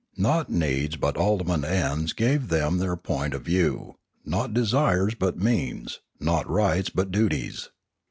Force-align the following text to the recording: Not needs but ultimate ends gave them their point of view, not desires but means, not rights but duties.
Not 0.17 0.49
needs 0.49 0.95
but 0.95 1.15
ultimate 1.15 1.63
ends 1.63 2.11
gave 2.13 2.47
them 2.47 2.79
their 2.79 2.95
point 2.95 3.35
of 3.35 3.43
view, 3.43 3.97
not 4.25 4.51
desires 4.51 5.13
but 5.13 5.37
means, 5.37 5.99
not 6.19 6.49
rights 6.49 6.89
but 6.89 7.11
duties. 7.11 7.69